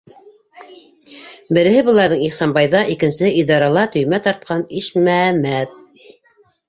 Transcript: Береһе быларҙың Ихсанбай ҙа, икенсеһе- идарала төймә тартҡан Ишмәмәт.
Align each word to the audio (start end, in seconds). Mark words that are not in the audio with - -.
Береһе 1.57 1.83
быларҙың 1.91 2.23
Ихсанбай 2.29 2.71
ҙа, 2.75 2.81
икенсеһе- 2.95 3.31
идарала 3.43 3.87
төймә 3.97 4.21
тартҡан 4.25 4.65
Ишмәмәт. 4.81 5.77